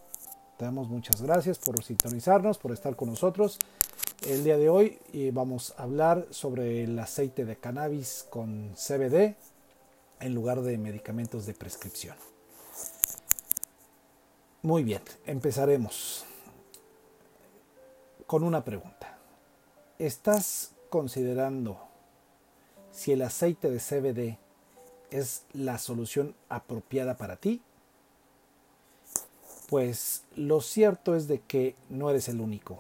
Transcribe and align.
Te 0.58 0.66
damos 0.66 0.90
muchas 0.90 1.22
gracias 1.22 1.58
por 1.58 1.84
sintonizarnos, 1.84 2.58
por 2.58 2.72
estar 2.72 2.96
con 2.96 3.10
nosotros. 3.10 3.58
El 4.28 4.44
día 4.44 4.58
de 4.58 4.70
hoy 4.70 5.00
vamos 5.32 5.74
a 5.78 5.84
hablar 5.84 6.28
sobre 6.32 6.84
el 6.84 7.00
aceite 7.00 7.46
de 7.46 7.56
cannabis 7.56 8.28
con 8.30 8.74
CBD 8.76 9.36
en 10.20 10.36
lugar 10.36 10.62
de 10.62 10.78
medicamentos 10.78 11.46
de 11.46 11.54
prescripción. 11.54 12.16
Muy 14.62 14.84
bien, 14.84 15.02
empezaremos 15.26 16.26
con 18.28 18.44
una 18.44 18.66
pregunta. 18.66 19.18
¿Estás 19.98 20.72
considerando 20.90 21.80
si 22.92 23.14
el 23.14 23.22
aceite 23.22 23.72
de 23.72 23.80
CBD 23.80 24.38
es 25.10 25.44
la 25.54 25.78
solución 25.78 26.36
apropiada 26.50 27.16
para 27.16 27.38
ti? 27.38 27.62
Pues 29.70 30.24
lo 30.36 30.62
cierto 30.62 31.16
es 31.16 31.28
de 31.28 31.42
que 31.42 31.76
no 31.90 32.10
eres 32.10 32.28
el 32.28 32.42
único. 32.42 32.80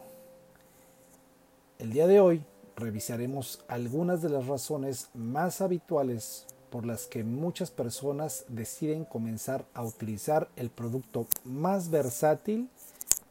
El 1.78 1.94
día 1.94 2.08
de 2.08 2.20
hoy 2.20 2.44
revisaremos 2.76 3.64
algunas 3.68 4.24
de 4.24 4.30
las 4.30 4.48
razones 4.48 5.10
más 5.14 5.62
habituales 5.62 6.48
por 6.72 6.88
las 6.88 7.06
que 7.06 7.24
muchas 7.24 7.70
personas 7.70 8.44
deciden 8.48 9.06
comenzar 9.06 9.68
a 9.76 9.84
utilizar 9.84 10.50
el 10.56 10.72
producto 10.72 11.28
más 11.44 11.92
versátil 11.92 12.70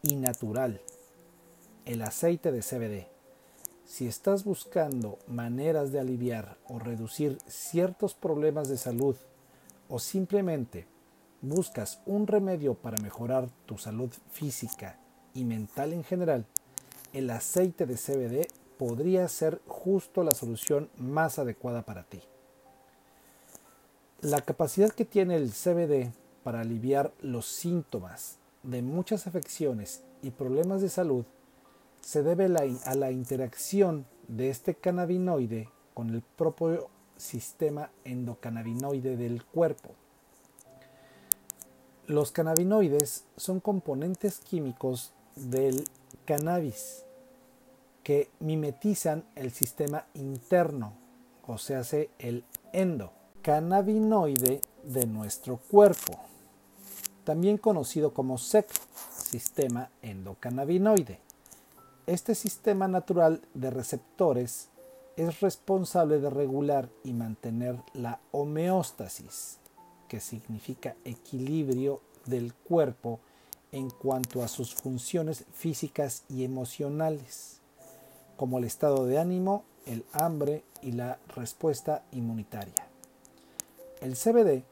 y 0.03 0.15
natural, 0.15 0.81
el 1.85 2.03
aceite 2.03 2.53
de 2.53 2.63
CBD. 2.63 3.09
Si 3.85 4.07
estás 4.07 4.45
buscando 4.45 5.19
maneras 5.27 5.91
de 5.91 5.99
aliviar 5.99 6.59
o 6.69 6.79
reducir 6.79 7.39
ciertos 7.49 8.15
problemas 8.15 8.69
de 8.69 8.77
salud 8.77 9.17
o 9.89 9.99
simplemente 9.99 10.87
buscas 11.41 12.01
un 12.07 12.27
remedio 12.27 12.75
para 12.75 13.01
mejorar 13.03 13.49
tu 13.67 13.79
salud 13.79 14.11
física 14.31 14.99
y 15.35 15.45
mental 15.45 15.93
en 15.93 16.05
general, 16.05 16.47
el 17.13 17.31
aceite 17.31 17.87
de 17.87 17.97
CBD 17.97 18.49
podría 18.79 19.27
ser 19.29 19.61
justo 19.67 20.23
la 20.23 20.35
solución 20.35 20.89
más 20.97 21.39
adecuada 21.39 21.83
para 21.83 22.05
ti. 22.05 22.23
La 24.21 24.41
capacidad 24.41 24.91
que 24.91 25.05
tiene 25.05 25.37
el 25.37 25.53
CBD 25.53 26.13
para 26.43 26.61
aliviar 26.61 27.13
los 27.21 27.47
síntomas 27.47 28.39
de 28.63 28.83
muchas 28.83 29.27
afecciones 29.27 30.03
y 30.23 30.31
problemas 30.31 30.81
de 30.83 30.89
salud 30.89 31.25
se 32.01 32.23
debe 32.23 32.47
a 32.47 32.95
la 32.95 33.11
interacción 33.11 34.07
de 34.29 34.51
este 34.51 34.75
cannabinoide 34.75 35.69
con 35.95 36.11
el 36.11 36.23
propio 36.23 36.89
sistema 37.17 37.91
endocannabinoide 38.05 39.17
del 39.17 39.45
cuerpo. 39.45 39.95
Los 42.09 42.33
cannabinoides 42.33 43.25
son 43.37 43.61
componentes 43.61 44.39
químicos 44.39 45.13
del 45.37 45.85
cannabis 46.25 47.05
que 48.03 48.31
mimetizan 48.41 49.25
el 49.35 49.53
sistema 49.53 50.07
interno, 50.15 50.95
o 51.47 51.59
sea, 51.59 51.83
el 52.19 52.45
endocannabinoide 52.73 54.63
de 54.85 55.07
nuestro 55.07 55.59
cuerpo, 55.59 56.19
también 57.25 57.59
conocido 57.59 58.15
como 58.15 58.39
SEC, 58.39 58.67
sistema 59.11 59.91
endocannabinoide. 60.01 61.21
Este 62.07 62.35
sistema 62.35 62.89
natural 62.89 63.43
de 63.53 63.69
receptores 63.69 64.71
es 65.19 65.41
responsable 65.41 66.21
de 66.21 66.31
regular 66.31 66.89
y 67.05 67.13
mantener 67.13 67.77
la 67.93 68.19
homeostasis, 68.31 69.59
que 70.09 70.21
significa 70.21 70.97
equilibrio 71.05 72.01
del 72.27 72.55
cuerpo 72.55 73.21
en 73.73 73.91
cuanto 73.91 74.43
a 74.43 74.49
sus 74.49 74.75
funciones 74.75 75.45
físicas 75.53 76.25
y 76.29 76.45
emocionales, 76.45 77.61
como 78.37 78.59
el 78.59 78.65
estado 78.65 79.07
de 79.07 79.19
ánimo, 79.19 79.65
el 79.87 80.05
hambre 80.13 80.65
y 80.83 80.93
la 80.93 81.19
respuesta 81.35 82.05
inmunitaria. 82.13 82.87
El 84.01 84.15
CBD 84.15 84.65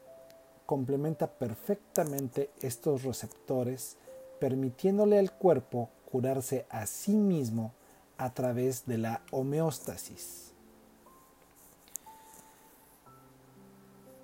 complementa 0.65 1.27
perfectamente 1.27 2.49
estos 2.61 3.03
receptores, 3.03 3.97
permitiéndole 4.39 5.17
al 5.17 5.31
cuerpo 5.31 5.89
curarse 6.11 6.65
a 6.69 6.85
sí 6.85 7.13
mismo 7.13 7.73
a 8.17 8.33
través 8.33 8.85
de 8.85 8.97
la 8.97 9.21
homeostasis. 9.31 10.51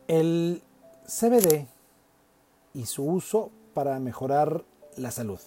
El 0.07 0.61
CBD 1.05 1.67
y 2.73 2.85
su 2.85 3.03
uso 3.03 3.51
para 3.73 3.99
mejorar 3.99 4.63
la 4.95 5.11
salud. 5.11 5.39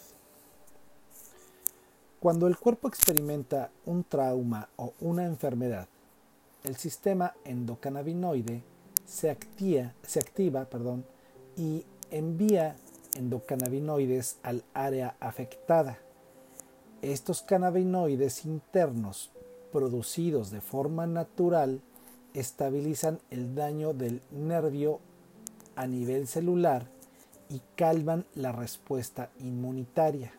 Cuando 2.20 2.46
el 2.46 2.58
cuerpo 2.58 2.88
experimenta 2.88 3.70
un 3.86 4.04
trauma 4.04 4.68
o 4.76 4.92
una 5.00 5.24
enfermedad, 5.24 5.88
el 6.64 6.76
sistema 6.76 7.34
endocannabinoide 7.44 8.62
se 9.06 9.30
activa, 9.30 9.92
y 11.56 11.84
envía 12.10 12.76
endocannabinoides 13.14 14.38
al 14.42 14.62
área 14.74 15.16
afectada. 15.20 15.98
Estos 17.00 17.42
cannabinoides 17.42 18.44
internos 18.44 19.30
producidos 19.72 20.50
de 20.50 20.60
forma 20.60 21.06
natural 21.06 21.80
estabilizan 22.34 23.20
el 23.30 23.54
daño 23.54 23.94
del 23.94 24.20
nervio 24.30 25.00
a 25.76 25.86
nivel 25.86 26.26
celular 26.26 26.86
y 27.48 27.60
calman 27.76 28.24
la 28.34 28.52
respuesta 28.52 29.30
inmunitaria, 29.38 30.32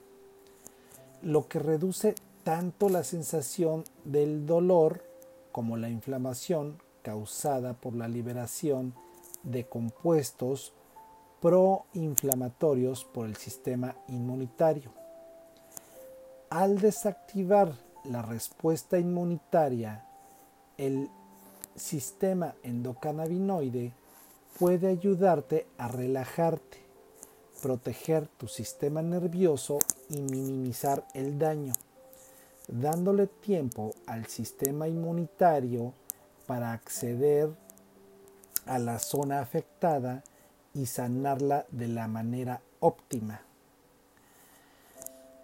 lo 1.21 1.47
que 1.47 1.59
reduce 1.59 2.15
tanto 2.43 2.89
la 2.89 3.03
sensación 3.03 3.83
del 4.03 4.45
dolor 4.45 5.03
como 5.51 5.77
la 5.77 5.89
inflamación 5.89 6.77
causada 7.01 7.73
por 7.73 7.95
la 7.95 8.07
liberación 8.07 8.93
de 9.43 9.65
compuestos 9.65 10.73
proinflamatorios 11.41 13.05
por 13.05 13.27
el 13.27 13.35
sistema 13.37 13.95
inmunitario. 14.07 14.91
Al 16.49 16.79
desactivar 16.79 17.73
la 18.03 18.21
respuesta 18.21 18.97
inmunitaria, 18.97 20.05
el 20.77 21.09
sistema 21.75 22.55
endocannabinoide 22.63 23.93
puede 24.59 24.87
ayudarte 24.87 25.67
a 25.77 25.87
relajarte, 25.87 26.79
proteger 27.61 28.27
tu 28.27 28.47
sistema 28.47 29.01
nervioso 29.01 29.79
y 30.09 30.21
minimizar 30.21 31.05
el 31.13 31.37
daño, 31.37 31.73
dándole 32.67 33.27
tiempo 33.27 33.93
al 34.07 34.25
sistema 34.27 34.87
inmunitario 34.87 35.93
para 36.47 36.73
acceder 36.73 37.49
a 38.65 38.79
la 38.79 38.99
zona 38.99 39.41
afectada 39.41 40.23
y 40.73 40.87
sanarla 40.87 41.65
de 41.71 41.87
la 41.87 42.07
manera 42.07 42.61
óptima. 42.79 43.41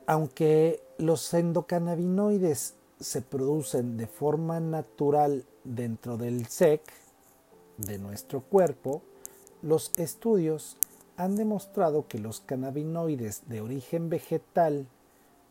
Aunque 0.05 0.83
los 0.97 1.33
endocannabinoides 1.33 2.75
se 2.99 3.21
producen 3.21 3.97
de 3.97 4.07
forma 4.07 4.59
natural 4.59 5.45
dentro 5.63 6.17
del 6.17 6.47
SEC, 6.47 6.81
de 7.77 7.97
nuestro 7.97 8.41
cuerpo, 8.41 9.01
los 9.61 9.91
estudios 9.97 10.77
han 11.17 11.35
demostrado 11.35 12.07
que 12.07 12.19
los 12.19 12.41
cannabinoides 12.41 13.43
de 13.47 13.61
origen 13.61 14.09
vegetal, 14.09 14.87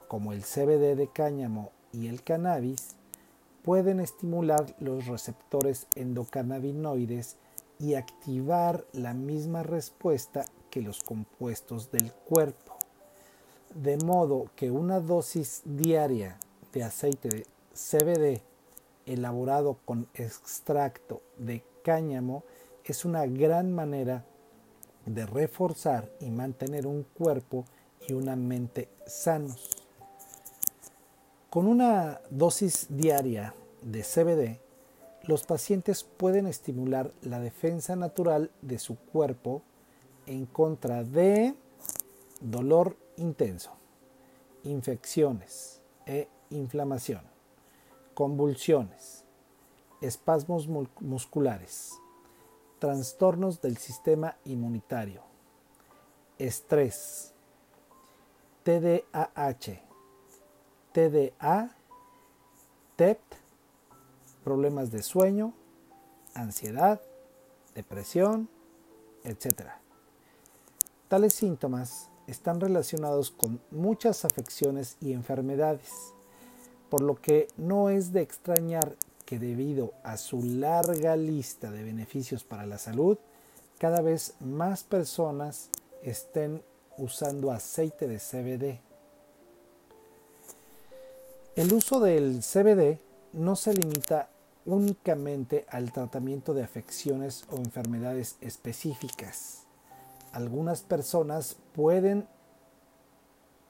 como 0.08 0.32
el 0.32 0.42
CBD 0.42 0.96
de 0.96 1.08
cáñamo 1.12 1.70
y 1.92 2.08
el 2.08 2.22
cannabis, 2.22 2.96
pueden 3.62 4.00
estimular 4.00 4.74
los 4.80 5.06
receptores 5.06 5.86
endocannabinoides 5.94 7.36
y 7.78 7.94
activar 7.94 8.84
la 8.92 9.14
misma 9.14 9.62
respuesta 9.62 10.44
que 10.70 10.82
los 10.82 11.02
compuestos 11.02 11.90
del 11.90 12.12
cuerpo. 12.12 12.76
De 13.74 13.96
modo 13.98 14.50
que 14.56 14.70
una 14.70 15.00
dosis 15.00 15.62
diaria 15.64 16.38
de 16.72 16.82
aceite 16.82 17.28
de 17.28 17.46
CBD 17.74 18.42
elaborado 19.06 19.78
con 19.84 20.08
extracto 20.14 21.22
de 21.38 21.64
cáñamo 21.82 22.44
es 22.84 23.04
una 23.04 23.26
gran 23.26 23.72
manera 23.72 24.24
de 25.06 25.26
reforzar 25.26 26.10
y 26.20 26.30
mantener 26.30 26.86
un 26.86 27.04
cuerpo 27.04 27.64
y 28.06 28.12
una 28.12 28.36
mente 28.36 28.88
sanos. 29.06 29.68
Con 31.50 31.66
una 31.66 32.20
dosis 32.30 32.86
diaria 32.88 33.54
de 33.82 34.02
CBD, 34.02 34.60
los 35.24 35.44
pacientes 35.44 36.02
pueden 36.02 36.46
estimular 36.46 37.12
la 37.22 37.40
defensa 37.40 37.94
natural 37.94 38.50
de 38.62 38.78
su 38.78 38.96
cuerpo 38.96 39.62
en 40.26 40.46
contra 40.46 41.04
de 41.04 41.54
dolor 42.40 42.96
intenso, 43.16 43.72
infecciones 44.64 45.80
e 46.06 46.28
inflamación, 46.50 47.22
convulsiones, 48.14 49.21
espasmos 50.02 50.68
musculares, 51.00 51.92
trastornos 52.78 53.60
del 53.60 53.76
sistema 53.78 54.36
inmunitario, 54.44 55.22
estrés, 56.38 57.32
TDAH, 58.64 59.80
TDA, 60.92 61.76
TEP, 62.96 63.20
problemas 64.44 64.90
de 64.90 65.02
sueño, 65.02 65.54
ansiedad, 66.34 67.00
depresión, 67.74 68.48
etc. 69.24 69.70
Tales 71.08 71.34
síntomas 71.34 72.10
están 72.26 72.60
relacionados 72.60 73.30
con 73.30 73.60
muchas 73.70 74.24
afecciones 74.24 74.96
y 75.00 75.12
enfermedades, 75.12 76.14
por 76.88 77.02
lo 77.02 77.14
que 77.14 77.48
no 77.56 77.90
es 77.90 78.12
de 78.12 78.22
extrañar 78.22 78.96
debido 79.38 79.94
a 80.02 80.16
su 80.16 80.42
larga 80.42 81.16
lista 81.16 81.70
de 81.70 81.82
beneficios 81.82 82.44
para 82.44 82.66
la 82.66 82.78
salud, 82.78 83.18
cada 83.78 84.00
vez 84.00 84.34
más 84.40 84.84
personas 84.84 85.68
estén 86.02 86.62
usando 86.98 87.50
aceite 87.50 88.06
de 88.06 88.18
CBD. 88.18 88.80
El 91.56 91.72
uso 91.72 92.00
del 92.00 92.40
CBD 92.40 92.98
no 93.32 93.56
se 93.56 93.74
limita 93.74 94.28
únicamente 94.64 95.66
al 95.68 95.92
tratamiento 95.92 96.54
de 96.54 96.62
afecciones 96.62 97.44
o 97.50 97.56
enfermedades 97.56 98.36
específicas. 98.40 99.64
Algunas 100.32 100.82
personas 100.82 101.56
pueden 101.74 102.26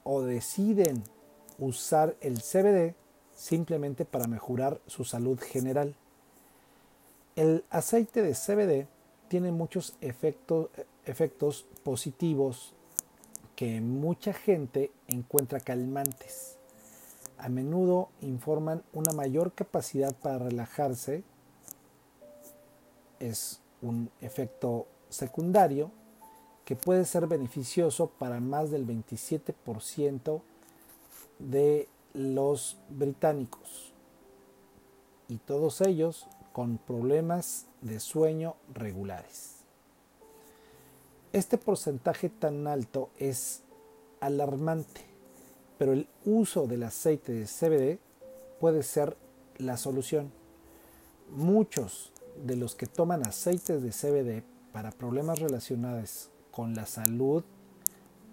o 0.03 0.21
deciden 0.21 1.03
usar 1.59 2.15
el 2.21 2.41
CBD 2.41 2.95
simplemente 3.35 4.05
para 4.05 4.27
mejorar 4.27 4.79
su 4.87 5.05
salud 5.05 5.39
general. 5.39 5.95
El 7.35 7.63
aceite 7.69 8.21
de 8.21 8.33
CBD 8.33 8.87
tiene 9.27 9.51
muchos 9.51 9.95
efectos 10.01 11.65
positivos 11.83 12.73
que 13.55 13.81
mucha 13.81 14.33
gente 14.33 14.91
encuentra 15.07 15.59
calmantes. 15.59 16.57
A 17.37 17.49
menudo 17.49 18.09
informan 18.21 18.83
una 18.93 19.11
mayor 19.13 19.53
capacidad 19.53 20.15
para 20.15 20.39
relajarse. 20.39 21.23
Es 23.19 23.59
un 23.81 24.09
efecto 24.21 24.87
secundario 25.09 25.91
que 26.65 26.75
puede 26.75 27.05
ser 27.05 27.27
beneficioso 27.27 28.07
para 28.07 28.39
más 28.39 28.71
del 28.71 28.87
27% 28.87 30.41
de 31.39 31.89
los 32.13 32.77
británicos 32.89 33.93
y 35.27 35.37
todos 35.37 35.81
ellos 35.81 36.27
con 36.51 36.77
problemas 36.77 37.65
de 37.81 37.99
sueño 37.99 38.55
regulares. 38.73 39.63
Este 41.31 41.57
porcentaje 41.57 42.29
tan 42.29 42.67
alto 42.67 43.09
es 43.17 43.63
alarmante, 44.19 45.01
pero 45.79 45.93
el 45.93 46.07
uso 46.25 46.67
del 46.67 46.83
aceite 46.83 47.33
de 47.33 47.47
CBD 47.47 47.99
puede 48.59 48.83
ser 48.83 49.17
la 49.57 49.77
solución. 49.77 50.31
Muchos 51.31 52.11
de 52.45 52.55
los 52.55 52.75
que 52.75 52.85
toman 52.85 53.25
aceites 53.25 53.81
de 53.81 53.89
CBD 53.89 54.43
para 54.71 54.91
problemas 54.91 55.39
relacionados 55.39 56.29
con 56.51 56.75
la 56.75 56.85
salud 56.85 57.43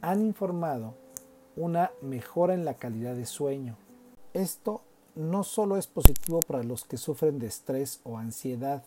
han 0.03 0.21
informado 0.21 0.95
una 1.57 1.93
mejora 2.03 2.55
en 2.55 2.65
la 2.65 2.75
calidad 2.75 3.15
de 3.15 3.27
sueño. 3.27 3.77
Esto 4.35 4.83
no 5.15 5.43
solo 5.45 5.77
es 5.77 5.87
positivo 5.87 6.41
para 6.41 6.63
los 6.63 6.85
que 6.85 6.97
sufren 6.97 7.39
de 7.39 7.47
estrés 7.47 8.01
o 8.05 8.19
ansiedad, 8.19 8.85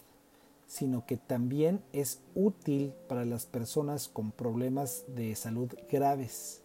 sino 0.65 1.06
que 1.06 1.18
también 1.18 1.83
es 1.92 2.21
útil 2.36 2.94
para 3.07 3.25
las 3.25 3.45
personas 3.45 4.07
con 4.07 4.31
problemas 4.31 5.06
de 5.07 5.36
salud 5.36 5.69
graves, 5.92 6.63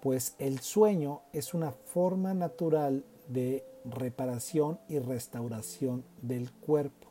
pues 0.00 0.34
el 0.38 0.60
sueño 0.60 1.22
es 1.32 1.54
una 1.54 1.72
forma 1.72 2.34
natural 2.34 3.04
de 3.28 3.64
reparación 3.84 4.78
y 4.88 4.98
restauración 4.98 6.04
del 6.22 6.50
cuerpo. 6.52 7.08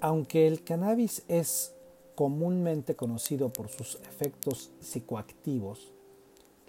Aunque 0.00 0.46
el 0.46 0.62
cannabis 0.62 1.24
es 1.28 1.74
comúnmente 2.14 2.96
conocido 2.96 3.50
por 3.50 3.68
sus 3.68 3.96
efectos 3.96 4.70
psicoactivos, 4.80 5.92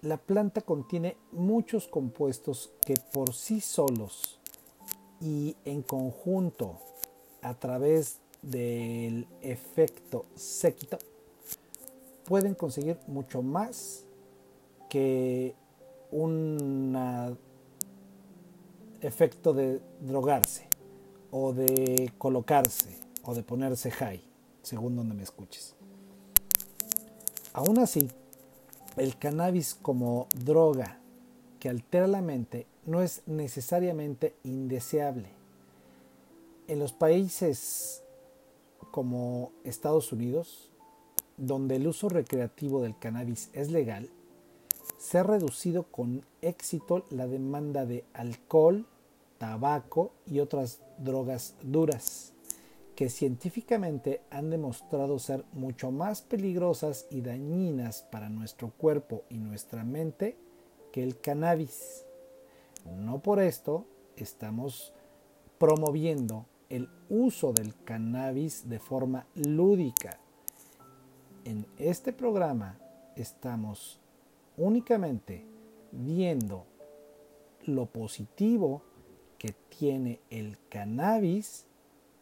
la 0.00 0.16
planta 0.16 0.60
contiene 0.60 1.16
muchos 1.32 1.88
compuestos 1.88 2.72
que 2.86 2.94
por 3.12 3.34
sí 3.34 3.60
solos 3.60 4.38
y 5.20 5.56
en 5.64 5.82
conjunto 5.82 6.78
a 7.42 7.54
través 7.54 8.20
del 8.42 9.26
efecto 9.42 10.26
séquito 10.36 10.98
pueden 12.24 12.54
conseguir 12.54 12.98
mucho 13.06 13.42
más 13.42 14.04
que 14.88 15.54
un 16.10 17.36
efecto 19.00 19.52
de 19.52 19.80
drogarse 20.00 20.68
o 21.30 21.52
de 21.52 22.12
colocarse 22.18 22.98
o 23.24 23.34
de 23.34 23.42
ponerse 23.42 23.90
high, 23.90 24.22
según 24.62 24.96
donde 24.96 25.14
me 25.14 25.22
escuches. 25.22 25.74
Aún 27.52 27.78
así, 27.78 28.08
el 28.98 29.16
cannabis 29.16 29.74
como 29.74 30.26
droga 30.34 30.98
que 31.60 31.68
altera 31.68 32.06
la 32.06 32.22
mente 32.22 32.66
no 32.86 33.02
es 33.02 33.22
necesariamente 33.26 34.34
indeseable. 34.44 35.28
En 36.66 36.78
los 36.78 36.92
países 36.92 38.02
como 38.90 39.52
Estados 39.64 40.12
Unidos, 40.12 40.70
donde 41.36 41.76
el 41.76 41.86
uso 41.86 42.08
recreativo 42.08 42.82
del 42.82 42.98
cannabis 42.98 43.50
es 43.52 43.70
legal, 43.70 44.10
se 44.98 45.18
ha 45.18 45.22
reducido 45.22 45.84
con 45.84 46.24
éxito 46.42 47.04
la 47.10 47.26
demanda 47.26 47.86
de 47.86 48.04
alcohol, 48.14 48.86
tabaco 49.38 50.10
y 50.26 50.40
otras 50.40 50.80
drogas 50.98 51.54
duras 51.62 52.32
que 52.98 53.10
científicamente 53.10 54.22
han 54.28 54.50
demostrado 54.50 55.20
ser 55.20 55.44
mucho 55.52 55.92
más 55.92 56.20
peligrosas 56.20 57.06
y 57.12 57.20
dañinas 57.20 58.02
para 58.10 58.28
nuestro 58.28 58.72
cuerpo 58.72 59.22
y 59.30 59.38
nuestra 59.38 59.84
mente 59.84 60.36
que 60.90 61.04
el 61.04 61.20
cannabis. 61.20 62.04
No 62.96 63.20
por 63.20 63.38
esto 63.38 63.86
estamos 64.16 64.92
promoviendo 65.58 66.46
el 66.70 66.88
uso 67.08 67.52
del 67.52 67.72
cannabis 67.84 68.68
de 68.68 68.80
forma 68.80 69.28
lúdica. 69.36 70.18
En 71.44 71.68
este 71.76 72.12
programa 72.12 72.80
estamos 73.14 74.00
únicamente 74.56 75.46
viendo 75.92 76.66
lo 77.64 77.86
positivo 77.86 78.82
que 79.38 79.54
tiene 79.68 80.20
el 80.30 80.58
cannabis 80.68 81.67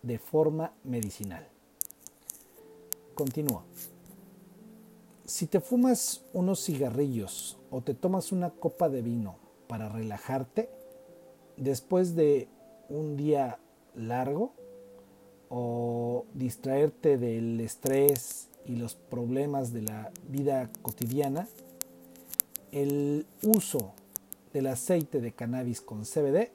de 0.03 0.19
forma 0.19 0.73
medicinal. 0.85 1.47
Continúa. 3.15 3.65
Si 5.25 5.47
te 5.47 5.61
fumas 5.61 6.23
unos 6.33 6.65
cigarrillos 6.65 7.59
o 7.71 7.81
te 7.81 7.95
tomas 7.95 8.31
una 8.31 8.50
copa 8.50 8.88
de 8.88 9.03
vino 9.03 9.37
para 9.67 9.88
relajarte 9.88 10.69
después 11.57 12.15
de 12.15 12.49
un 12.88 13.17
día 13.17 13.59
largo 13.95 14.53
o 15.49 16.26
distraerte 16.35 17.19
del 17.19 17.61
estrés 17.61 18.49
y 18.65 18.76
los 18.76 18.95
problemas 18.95 19.73
de 19.73 19.83
la 19.83 20.12
vida 20.29 20.71
cotidiana, 20.83 21.49
el 22.73 23.26
uso 23.43 23.95
del 24.53 24.67
aceite 24.67 25.21
de 25.21 25.33
cannabis 25.33 25.81
con 25.81 26.05
CBD 26.05 26.50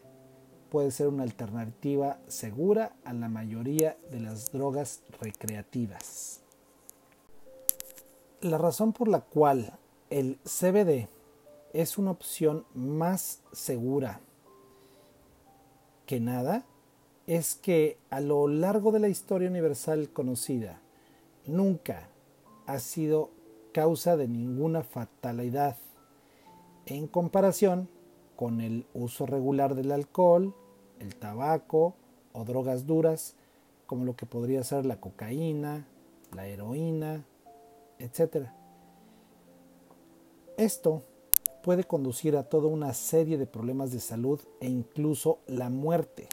puede 0.72 0.92
ser 0.92 1.10
una 1.10 1.24
alternativa 1.24 2.18
segura 2.30 2.94
a 3.04 3.12
la 3.12 3.28
mayoría 3.28 3.98
de 4.10 4.22
las 4.22 4.54
drogas 4.54 5.02
recreativas. 5.20 6.40
La 8.40 8.58
razón 8.58 8.94
por 8.94 9.10
la 9.10 9.20
cual 9.20 9.74
el 10.10 10.40
CBD 10.46 11.10
es 11.74 11.98
una 11.98 12.12
opción 12.12 12.66
más 12.74 13.42
segura 13.52 14.22
que 16.06 16.22
nada 16.22 16.64
es 17.28 17.56
que 17.56 17.98
a 18.10 18.22
lo 18.22 18.48
largo 18.48 18.94
de 18.94 19.00
la 19.00 19.10
historia 19.10 19.50
universal 19.50 20.10
conocida 20.10 20.80
nunca 21.46 22.08
ha 22.66 22.80
sido 22.80 23.30
causa 23.74 24.16
de 24.16 24.30
ninguna 24.30 24.84
fatalidad 24.84 25.76
en 26.86 27.08
comparación 27.08 27.90
con 28.38 28.62
el 28.62 28.86
uso 28.94 29.26
regular 29.26 29.76
del 29.76 29.92
alcohol, 29.92 30.56
el 31.02 31.16
tabaco 31.16 31.96
o 32.34 32.46
drogas 32.46 32.86
duras 32.86 33.36
como 33.86 34.06
lo 34.06 34.16
que 34.16 34.26
podría 34.26 34.64
ser 34.64 34.86
la 34.86 35.02
cocaína, 35.02 35.86
la 36.34 36.48
heroína, 36.48 37.26
etc. 38.00 38.48
Esto 40.58 41.04
puede 41.62 41.84
conducir 41.84 42.38
a 42.38 42.44
toda 42.44 42.68
una 42.68 42.94
serie 42.94 43.38
de 43.38 43.46
problemas 43.48 43.92
de 43.92 44.00
salud 44.00 44.40
e 44.60 44.70
incluso 44.70 45.40
la 45.48 45.70
muerte. 45.70 46.30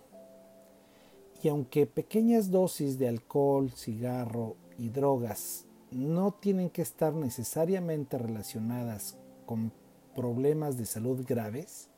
Y 1.43 1.49
aunque 1.49 1.87
pequeñas 1.87 2.51
dosis 2.51 2.99
de 2.99 3.09
alcohol, 3.09 3.71
cigarro 3.71 4.57
y 4.79 4.89
drogas 4.89 5.67
no 5.91 6.33
tienen 6.33 6.71
que 6.71 6.83
estar 6.83 7.15
necesariamente 7.15 8.19
relacionadas 8.19 9.17
con 9.47 9.73
problemas 10.15 10.77
de 10.77 10.87
salud 10.87 11.25
graves, 11.27 11.89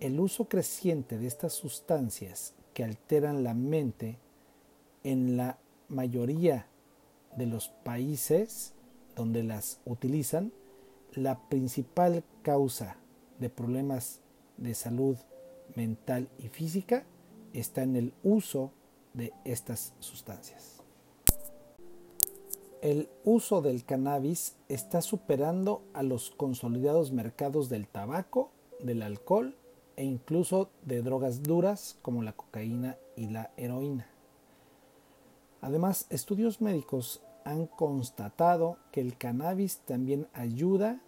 el 0.00 0.20
uso 0.20 0.48
creciente 0.48 1.18
de 1.18 1.26
estas 1.26 1.52
sustancias 1.52 2.54
que 2.74 2.84
alteran 2.84 3.44
la 3.44 3.54
mente 3.54 4.18
en 5.04 5.36
la 5.36 5.58
mayoría 5.88 6.66
de 7.36 7.46
los 7.46 7.68
países 7.68 8.74
donde 9.14 9.42
las 9.42 9.80
utilizan 9.86 10.52
la 11.14 11.48
principal 11.48 12.22
causa 12.42 12.96
de 13.38 13.48
problemas 13.48 14.20
de 14.58 14.74
salud 14.74 15.16
mental 15.74 16.28
y 16.38 16.48
física 16.48 17.04
está 17.52 17.82
en 17.82 17.96
el 17.96 18.12
uso 18.22 18.72
de 19.14 19.32
estas 19.44 19.94
sustancias. 19.98 20.82
El 22.82 23.08
uso 23.24 23.62
del 23.62 23.84
cannabis 23.84 24.56
está 24.68 25.00
superando 25.00 25.82
a 25.94 26.02
los 26.02 26.30
consolidados 26.30 27.10
mercados 27.10 27.68
del 27.70 27.88
tabaco, 27.88 28.50
del 28.80 29.02
alcohol 29.02 29.56
e 29.96 30.04
incluso 30.04 30.70
de 30.84 31.02
drogas 31.02 31.42
duras 31.42 31.98
como 32.02 32.22
la 32.22 32.32
cocaína 32.32 32.96
y 33.16 33.28
la 33.28 33.50
heroína. 33.56 34.06
Además, 35.60 36.06
estudios 36.10 36.60
médicos 36.60 37.22
han 37.44 37.66
constatado 37.66 38.76
que 38.92 39.00
el 39.00 39.16
cannabis 39.16 39.78
también 39.78 40.28
ayuda 40.32 41.00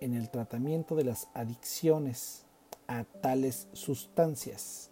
en 0.00 0.14
el 0.14 0.30
tratamiento 0.30 0.94
de 0.94 1.04
las 1.04 1.28
adicciones 1.34 2.44
a 2.86 3.04
tales 3.04 3.68
sustancias. 3.72 4.90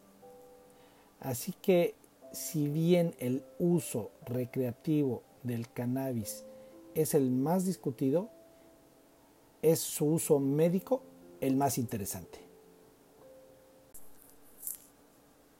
Así 1.20 1.52
que 1.52 1.94
si 2.32 2.68
bien 2.68 3.14
el 3.18 3.44
uso 3.58 4.10
recreativo 4.24 5.22
del 5.42 5.70
cannabis 5.70 6.44
es 6.94 7.14
el 7.14 7.30
más 7.30 7.64
discutido, 7.64 8.30
es 9.62 9.80
su 9.80 10.06
uso 10.06 10.38
médico 10.38 11.02
el 11.40 11.56
más 11.56 11.78
interesante. 11.78 12.45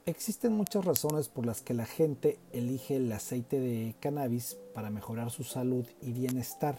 Existen 0.07 0.53
muchas 0.53 0.85
razones 0.85 1.29
por 1.29 1.47
las 1.47 1.63
que 1.63 1.75
la 1.75 1.85
gente 1.85 2.39
elige 2.53 2.95
el 2.95 3.11
aceite 3.11 3.59
de 3.59 3.97
cannabis 3.99 4.57
para 4.73 4.89
mejorar 4.89 5.33
su 5.33 5.43
salud 5.43 5.85
y 6.01 6.13
bienestar. 6.13 6.79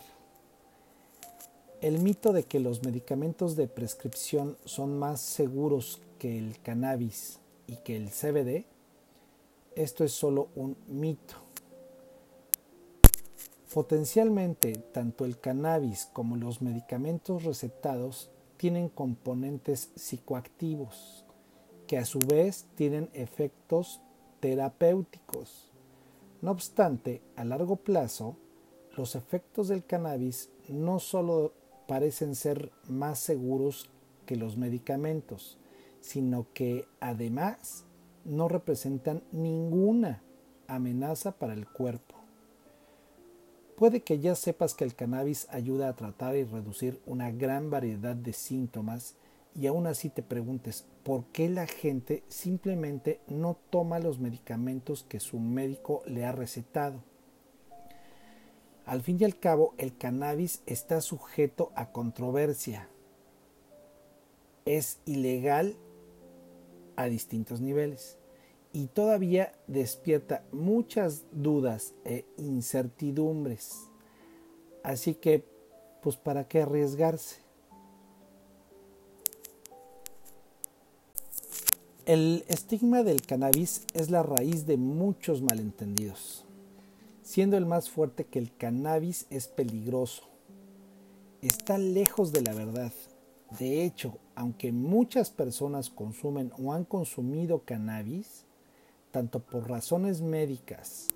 El 1.82 2.00
mito 2.00 2.32
de 2.32 2.44
que 2.44 2.62
los 2.62 2.86
medicamentos 2.86 3.58
de 3.58 3.68
prescripción 3.68 4.58
son 4.64 4.98
más 4.98 5.20
seguros 5.20 6.00
que 6.20 6.38
el 6.38 6.62
cannabis 6.62 7.40
y 7.68 7.76
que 7.76 7.98
el 7.98 8.12
CBD, 8.12 8.66
esto 9.76 10.06
es 10.06 10.14
solo 10.14 10.48
un 10.56 10.78
mito. 10.88 11.36
Potencialmente, 13.74 14.72
tanto 14.94 15.26
el 15.26 15.38
cannabis 15.38 16.08
como 16.14 16.38
los 16.38 16.62
medicamentos 16.62 17.44
recetados 17.44 18.30
tienen 18.56 18.88
componentes 18.88 19.90
psicoactivos 19.98 21.27
que 21.88 21.98
a 21.98 22.06
su 22.06 22.20
vez 22.20 22.68
tienen 22.76 23.10
efectos 23.14 24.02
terapéuticos. 24.40 25.72
No 26.42 26.52
obstante, 26.52 27.22
a 27.36 27.44
largo 27.44 27.78
plazo, 27.78 28.36
los 28.96 29.16
efectos 29.16 29.70
del 29.70 29.86
cannabis 29.86 30.50
no 30.68 31.00
solo 31.00 31.54
parecen 31.88 32.36
ser 32.36 32.72
más 32.88 33.20
seguros 33.20 33.90
que 34.26 34.36
los 34.36 34.58
medicamentos, 34.58 35.58
sino 36.02 36.48
que 36.54 36.86
además 37.00 37.86
no 38.26 38.48
representan 38.48 39.24
ninguna 39.32 40.22
amenaza 40.68 41.32
para 41.32 41.54
el 41.54 41.68
cuerpo. 41.68 42.16
Puede 43.78 44.02
que 44.02 44.20
ya 44.20 44.36
sepas 44.36 44.74
que 44.74 44.84
el 44.84 44.96
cannabis 44.96 45.48
ayuda 45.50 45.88
a 45.88 45.96
tratar 45.96 46.36
y 46.36 46.44
reducir 46.44 47.00
una 47.06 47.32
gran 47.32 47.70
variedad 47.70 48.16
de 48.16 48.34
síntomas 48.34 49.16
y 49.56 49.68
aún 49.68 49.88
así 49.88 50.10
te 50.10 50.24
preguntes 50.24 50.86
por 51.08 51.24
qué 51.28 51.48
la 51.48 51.68
gente 51.68 52.26
simplemente 52.28 53.22
no 53.28 53.58
toma 53.70 53.98
los 53.98 54.20
medicamentos 54.20 55.06
que 55.08 55.22
su 55.22 55.40
médico 55.40 56.04
le 56.06 56.26
ha 56.26 56.34
recetado. 56.34 57.02
Al 58.86 59.02
fin 59.02 59.16
y 59.18 59.24
al 59.24 59.40
cabo, 59.40 59.74
el 59.78 59.98
cannabis 59.98 60.64
está 60.66 61.00
sujeto 61.00 61.72
a 61.76 61.94
controversia. 61.94 62.90
Es 64.66 65.00
ilegal 65.06 65.78
a 66.98 67.06
distintos 67.06 67.62
niveles 67.62 68.18
y 68.74 68.88
todavía 68.88 69.54
despierta 69.68 70.44
muchas 70.52 71.24
dudas 71.32 71.94
e 72.04 72.26
incertidumbres. 72.36 73.90
Así 74.84 75.14
que, 75.14 75.46
pues, 76.02 76.18
¿para 76.18 76.50
qué 76.50 76.64
arriesgarse? 76.64 77.47
El 82.08 82.44
estigma 82.48 83.04
del 83.04 83.22
cannabis 83.22 83.86
es 83.94 84.10
la 84.10 84.24
raíz 84.24 84.66
de 84.66 84.78
muchos 84.78 85.44
malentendidos 85.44 86.48
siendo 87.28 87.58
el 87.58 87.66
más 87.66 87.90
fuerte 87.90 88.24
que 88.24 88.40
el 88.40 88.56
cannabis 88.56 89.28
es 89.30 89.50
peligroso. 89.50 90.24
Está 91.42 91.78
lejos 91.78 92.32
de 92.32 92.42
la 92.42 92.54
verdad. 92.54 92.94
De 93.60 93.84
hecho, 93.84 94.18
aunque 94.34 94.72
muchas 94.72 95.30
personas 95.30 95.90
consumen 95.90 96.54
o 96.58 96.72
han 96.72 96.86
consumido 96.86 97.64
cannabis, 97.66 98.46
tanto 99.12 99.42
por 99.42 99.70
razones 99.70 100.22
médicas, 100.22 101.08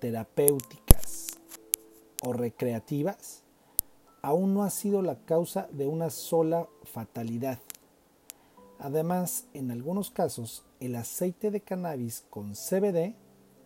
terapéuticas 0.00 1.28
o 2.22 2.34
recreativas, 2.34 3.42
aún 4.20 4.52
no 4.52 4.64
ha 4.64 4.70
sido 4.70 5.00
la 5.00 5.16
causa 5.24 5.66
de 5.72 5.86
una 5.86 6.10
sola 6.10 6.68
fatalidad. 6.84 7.58
Además, 8.78 9.46
en 9.54 9.70
algunos 9.70 10.10
casos, 10.10 10.64
el 10.80 10.96
aceite 10.96 11.50
de 11.50 11.62
cannabis 11.62 12.24
con 12.30 12.52
CBD 12.54 13.14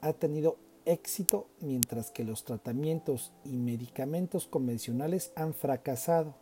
ha 0.00 0.12
tenido 0.12 0.56
éxito 0.84 1.48
mientras 1.60 2.10
que 2.10 2.24
los 2.24 2.44
tratamientos 2.44 3.32
y 3.44 3.50
medicamentos 3.50 4.46
convencionales 4.46 5.32
han 5.34 5.54
fracasado. 5.54 6.34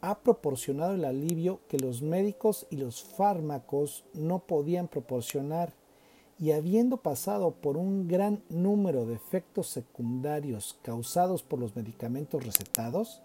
Ha 0.00 0.18
proporcionado 0.20 0.94
el 0.94 1.04
alivio 1.04 1.60
que 1.68 1.78
los 1.78 2.02
médicos 2.02 2.66
y 2.68 2.76
los 2.76 3.02
fármacos 3.02 4.04
no 4.12 4.40
podían 4.40 4.88
proporcionar 4.88 5.72
y 6.38 6.50
habiendo 6.52 6.98
pasado 6.98 7.52
por 7.52 7.76
un 7.76 8.06
gran 8.06 8.42
número 8.50 9.06
de 9.06 9.14
efectos 9.14 9.68
secundarios 9.68 10.78
causados 10.82 11.42
por 11.42 11.58
los 11.58 11.74
medicamentos 11.74 12.44
recetados, 12.44 13.22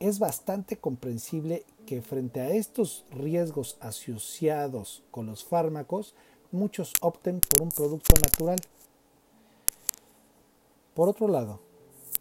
es 0.00 0.18
bastante 0.18 0.76
comprensible 0.76 1.64
que 1.86 2.02
frente 2.02 2.40
a 2.40 2.50
estos 2.50 3.04
riesgos 3.10 3.76
asociados 3.80 5.02
con 5.10 5.26
los 5.26 5.44
fármacos, 5.44 6.14
muchos 6.52 6.92
opten 7.00 7.40
por 7.40 7.62
un 7.62 7.70
producto 7.70 8.14
natural. 8.16 8.58
Por 10.94 11.08
otro 11.08 11.28
lado, 11.28 11.60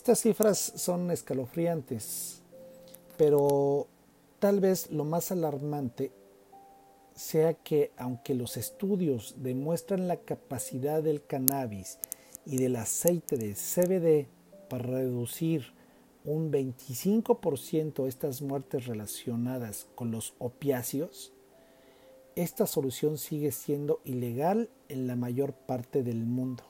Estas 0.02 0.22
cifras 0.22 0.58
son 0.58 1.12
escalofriantes, 1.12 2.42
pero 3.16 3.86
tal 4.40 4.58
vez 4.58 4.90
lo 4.90 5.04
más 5.04 5.30
alarmante 5.30 6.10
sea 7.14 7.54
que 7.54 7.92
aunque 7.96 8.34
los 8.34 8.56
estudios 8.56 9.36
demuestran 9.38 10.08
la 10.08 10.16
capacidad 10.16 11.04
del 11.04 11.24
cannabis 11.24 12.00
y 12.44 12.56
del 12.56 12.74
aceite 12.74 13.36
de 13.36 13.54
CBD 13.54 14.26
para 14.68 14.82
reducir 14.82 15.72
un 16.24 16.50
25% 16.50 18.08
estas 18.08 18.42
muertes 18.42 18.86
relacionadas 18.86 19.86
con 19.94 20.10
los 20.10 20.34
opiáceos, 20.40 21.32
esta 22.34 22.66
solución 22.66 23.18
sigue 23.18 23.52
siendo 23.52 24.00
ilegal 24.04 24.68
en 24.88 25.06
la 25.06 25.14
mayor 25.14 25.52
parte 25.52 26.02
del 26.02 26.24
mundo. 26.24 26.64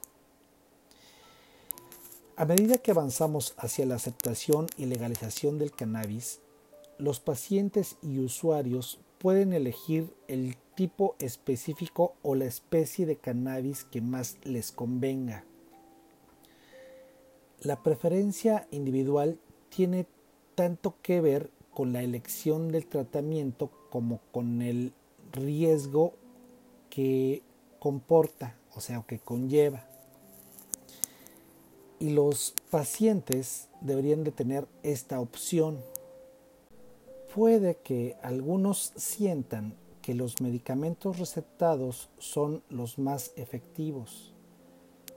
A 2.43 2.45
medida 2.45 2.79
que 2.79 2.91
avanzamos 2.91 3.55
hacia 3.57 3.87
la 3.87 3.95
aceptación 3.95 4.67
y 4.77 4.87
legalización 4.87 5.61
del 5.61 5.71
cannabis, 5.71 6.41
los 6.99 7.21
pacientes 7.21 7.99
y 8.03 8.19
usuarios 8.19 8.99
pueden 9.19 9.53
elegir 9.53 10.13
el 10.27 10.57
tipo 10.75 11.15
específico 11.21 12.17
o 12.21 12.35
la 12.35 12.47
especie 12.47 13.07
de 13.07 13.15
cannabis 13.15 13.85
que 13.85 14.01
más 14.01 14.39
les 14.43 14.73
convenga. 14.73 15.45
La 17.61 17.81
preferencia 17.85 18.67
individual 18.73 19.39
tiene 19.69 20.09
tanto 20.57 20.97
que 21.01 21.21
ver 21.21 21.49
con 21.73 21.93
la 21.93 22.03
elección 22.03 22.73
del 22.73 22.87
tratamiento 22.87 23.71
como 23.89 24.19
con 24.33 24.63
el 24.63 24.93
riesgo 25.31 26.15
que 26.91 27.45
comporta, 27.79 28.59
o 28.75 28.81
sea, 28.81 29.01
que 29.07 29.21
conlleva 29.21 29.92
y 32.03 32.11
los 32.11 32.55
pacientes 32.69 33.71
deberían 33.81 34.25
de 34.25 34.33
tener 34.33 34.67
esta 34.83 35.21
opción. 35.21 35.79
Puede 37.33 37.77
que 37.77 38.17
algunos 38.23 38.93
sientan 38.97 39.77
que 40.03 40.15
los 40.15 40.41
medicamentos 40.41 41.21
recetados 41.21 42.11
son 42.19 42.65
los 42.69 42.99
más 42.99 43.31
efectivos, 43.37 44.35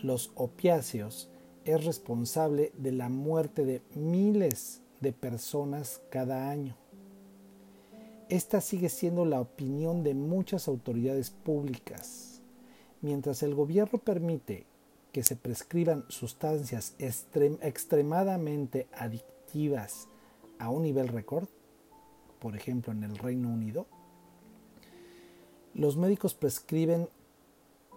los 0.02 0.32
opiáceos, 0.34 1.30
es 1.64 1.84
responsable 1.84 2.72
de 2.76 2.90
la 2.90 3.08
muerte 3.08 3.64
de 3.64 3.82
miles 3.94 4.82
de 5.00 5.12
personas 5.12 6.02
cada 6.10 6.50
año. 6.50 6.76
Esta 8.28 8.60
sigue 8.60 8.90
siendo 8.90 9.24
la 9.24 9.40
opinión 9.40 10.04
de 10.04 10.12
muchas 10.12 10.68
autoridades 10.68 11.30
públicas. 11.30 12.42
Mientras 13.00 13.42
el 13.42 13.54
gobierno 13.54 13.98
permite 13.98 14.66
que 15.12 15.22
se 15.22 15.34
prescriban 15.34 16.04
sustancias 16.08 16.94
extremadamente 16.98 18.86
adictivas 18.92 20.08
a 20.58 20.68
un 20.68 20.82
nivel 20.82 21.08
récord, 21.08 21.48
por 22.38 22.54
ejemplo 22.54 22.92
en 22.92 23.02
el 23.02 23.16
Reino 23.16 23.48
Unido, 23.48 23.86
los 25.72 25.96
médicos 25.96 26.34
prescriben 26.34 27.08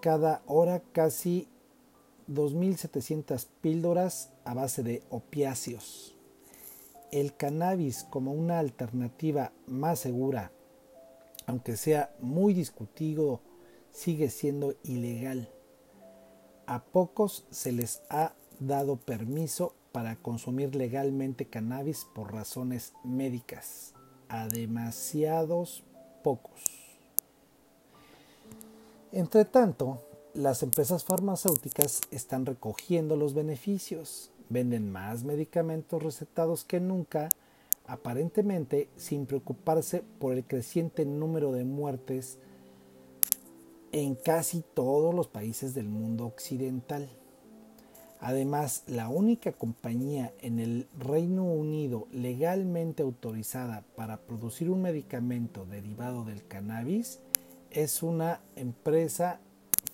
cada 0.01 0.43
hora 0.45 0.81
casi 0.93 1.49
2.700 2.29 3.47
píldoras 3.59 4.31
a 4.45 4.53
base 4.53 4.81
de 4.81 5.03
opiáceos 5.09 6.15
el 7.11 7.35
cannabis 7.35 8.05
como 8.09 8.33
una 8.33 8.59
alternativa 8.59 9.51
más 9.67 9.99
segura, 9.99 10.51
aunque 11.45 11.77
sea 11.77 12.13
muy 12.19 12.53
discutido, 12.53 13.41
sigue 13.91 14.29
siendo 14.29 14.75
ilegal. 14.83 15.49
A 16.65 16.83
pocos 16.83 17.45
se 17.51 17.71
les 17.71 18.01
ha 18.09 18.33
dado 18.59 18.95
permiso 18.95 19.75
para 19.91 20.15
consumir 20.15 20.75
legalmente 20.75 21.47
cannabis 21.47 22.07
por 22.15 22.33
razones 22.33 22.93
médicas. 23.03 23.93
A 24.29 24.47
demasiados 24.47 25.83
pocos. 26.23 26.61
Entre 29.11 29.43
tanto, 29.43 30.01
las 30.33 30.63
empresas 30.63 31.03
farmacéuticas 31.03 31.99
están 32.11 32.45
recogiendo 32.45 33.17
los 33.17 33.33
beneficios 33.33 34.30
venden 34.51 34.91
más 34.91 35.23
medicamentos 35.23 36.03
recetados 36.03 36.63
que 36.65 36.79
nunca, 36.79 37.29
aparentemente 37.87 38.89
sin 38.97 39.25
preocuparse 39.25 40.03
por 40.19 40.33
el 40.33 40.43
creciente 40.43 41.05
número 41.05 41.51
de 41.51 41.63
muertes 41.63 42.37
en 43.91 44.15
casi 44.15 44.63
todos 44.73 45.13
los 45.13 45.27
países 45.27 45.73
del 45.73 45.89
mundo 45.89 46.25
occidental. 46.25 47.09
Además, 48.19 48.83
la 48.85 49.09
única 49.09 49.51
compañía 49.51 50.31
en 50.41 50.59
el 50.59 50.87
Reino 50.99 51.43
Unido 51.43 52.07
legalmente 52.11 53.01
autorizada 53.01 53.83
para 53.95 54.17
producir 54.17 54.69
un 54.69 54.83
medicamento 54.83 55.65
derivado 55.65 56.23
del 56.23 56.45
cannabis 56.45 57.19
es 57.71 58.03
una 58.03 58.41
empresa 58.55 59.39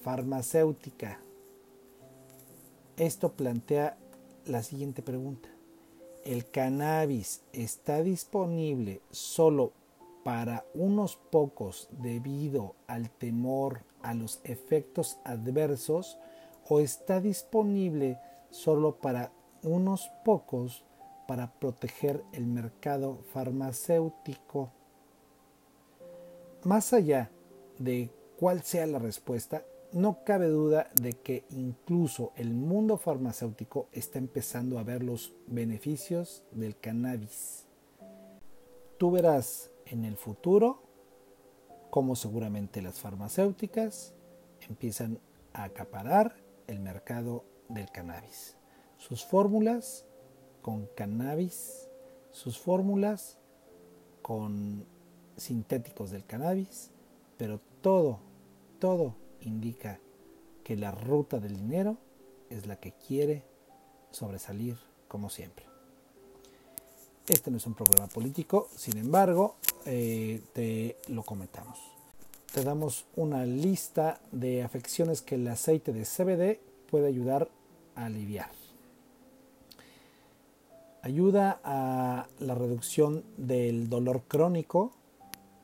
farmacéutica. 0.02 1.22
Esto 2.98 3.32
plantea 3.32 3.98
la 4.48 4.64
siguiente 4.64 5.02
pregunta. 5.02 5.50
el 6.26 6.50
cannabis 6.50 7.42
está 7.54 8.02
disponible 8.04 9.02
solo 9.12 9.72
para 10.26 10.66
unos 10.74 11.16
pocos 11.16 11.88
debido 11.92 12.76
al 12.88 13.10
temor 13.10 13.82
a 14.02 14.14
los 14.14 14.42
efectos 14.44 15.18
adversos 15.24 16.18
o 16.68 16.82
está 16.82 17.22
disponible 17.22 18.20
solo 18.50 18.96
para 18.96 19.32
unos 19.64 20.12
pocos 20.26 20.84
para 21.28 21.52
proteger 21.60 22.24
el 22.34 22.46
mercado 22.46 23.20
farmacéutico. 23.34 24.70
Más 26.64 26.92
allá 26.92 27.30
de 27.80 28.10
cuál 28.38 28.64
sea 28.64 28.86
la 28.86 29.00
respuesta, 29.00 29.64
no 29.93 30.23
cabe 30.23 30.47
duda 30.47 30.89
de 31.02 31.13
que 31.13 31.45
incluso 31.52 32.34
el 32.36 32.54
mundo 32.54 32.97
farmacéutico 32.97 33.88
está 33.91 34.19
empezando 34.19 34.80
a 34.80 34.84
ver 34.84 35.04
los 35.04 35.34
beneficios 35.47 36.43
del 36.52 36.78
cannabis. 36.78 37.65
Tú 38.97 39.12
verás 39.12 39.71
en 39.86 40.06
el 40.06 40.17
futuro 40.17 40.82
cómo 41.89 42.15
seguramente 42.15 42.82
las 42.82 43.00
farmacéuticas 43.00 44.13
empiezan 44.67 45.19
a 45.54 45.63
acaparar 45.63 46.36
el 46.67 46.80
mercado 46.80 47.45
del 47.69 47.89
cannabis. 47.91 48.56
Sus 48.97 49.23
fórmulas 49.23 50.06
con 50.62 50.88
cannabis, 50.95 51.88
sus 52.32 52.60
fórmulas 52.60 53.38
con 54.21 54.86
sintéticos 55.38 56.12
del 56.12 56.26
cannabis, 56.26 56.91
pero 57.38 57.62
todo, 57.82 58.19
todo 58.80 59.27
indica 59.41 60.00
que 60.63 60.76
la 60.76 60.91
ruta 60.91 61.39
del 61.39 61.56
dinero 61.56 61.97
es 62.50 62.67
la 62.67 62.78
que 62.78 62.93
quiere 62.93 63.43
sobresalir 64.12 64.78
como 65.08 65.30
siempre. 65.30 65.65
Este 67.28 67.52
no 67.52 67.58
es 67.58 67.67
un 67.67 67.73
problema 67.73 68.08
político, 68.08 68.69
sin 68.76 68.97
embargo, 68.97 69.56
eh, 69.86 70.41
te 70.54 70.97
lo 71.08 71.23
comentamos. 71.23 71.78
Te 72.54 72.63
damos 72.63 73.06
una 73.15 73.45
lista 73.45 74.21
de 74.32 74.63
afecciones 74.63 75.21
que 75.21 75.36
el 75.36 75.47
aceite 75.47 75.91
de 75.91 76.06
CBD 76.06 76.60
puede 76.89 77.08
ayudar 77.08 77.50
a 77.95 78.06
aliviar. 78.06 78.50
Ayuda 81.02 81.60
a 81.63 82.28
la 82.39 82.56
reducción 82.56 83.23
del 83.38 83.89
dolor 83.89 84.23
crónico, 84.28 84.93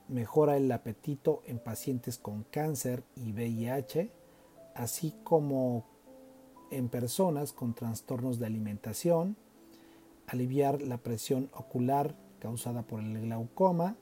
mejora 0.07 0.57
el 0.57 0.71
apetito 0.71 1.41
en 1.45 1.59
pacientes 1.59 2.17
con 2.17 2.43
cáncer 2.43 3.03
y 3.15 3.31
VIH, 3.31 4.11
así 4.75 5.13
como 5.23 5.85
en 6.71 6.89
personas 6.89 7.53
con 7.53 7.73
trastornos 7.73 8.39
de 8.39 8.47
alimentación, 8.47 9.37
aliviar 10.27 10.81
la 10.81 10.97
presión 10.97 11.49
ocular 11.53 12.15
causada 12.39 12.83
por 12.83 12.99
el 12.99 13.21
glaucoma, 13.21 13.95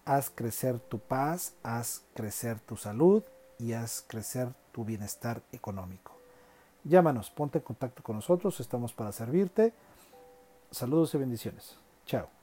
haz 0.04 0.30
crecer 0.30 0.78
tu 0.78 0.98
paz, 0.98 1.54
haz 1.62 2.02
crecer 2.14 2.60
tu 2.60 2.76
salud 2.76 3.22
y 3.58 3.72
haz 3.72 4.04
crecer 4.06 4.48
tu 4.72 4.84
bienestar 4.84 5.42
económico. 5.52 6.12
Llámanos, 6.84 7.30
ponte 7.30 7.58
en 7.58 7.64
contacto 7.64 8.02
con 8.02 8.16
nosotros, 8.16 8.60
estamos 8.60 8.92
para 8.92 9.12
servirte. 9.12 9.72
Saludos 10.70 11.14
y 11.14 11.18
bendiciones. 11.18 11.76
Chao. 12.06 12.35